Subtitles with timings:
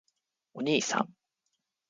[0.55, 1.13] おにいさん！！！